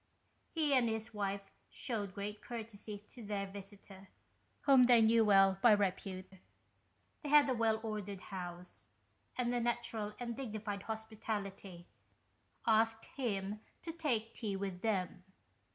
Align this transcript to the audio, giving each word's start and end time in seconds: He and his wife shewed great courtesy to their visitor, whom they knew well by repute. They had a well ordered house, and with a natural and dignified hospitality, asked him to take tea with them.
He 0.49 0.73
and 0.73 0.89
his 0.89 1.13
wife 1.13 1.51
shewed 1.69 2.15
great 2.15 2.41
courtesy 2.41 2.97
to 3.09 3.23
their 3.23 3.45
visitor, 3.45 4.09
whom 4.61 4.85
they 4.85 4.99
knew 4.99 5.23
well 5.23 5.59
by 5.61 5.73
repute. 5.73 6.39
They 7.21 7.29
had 7.29 7.47
a 7.47 7.53
well 7.53 7.79
ordered 7.83 8.19
house, 8.21 8.89
and 9.37 9.49
with 9.49 9.57
a 9.57 9.61
natural 9.61 10.15
and 10.19 10.35
dignified 10.35 10.81
hospitality, 10.81 11.85
asked 12.65 13.05
him 13.15 13.59
to 13.83 13.91
take 13.91 14.33
tea 14.33 14.55
with 14.55 14.81
them. 14.81 15.23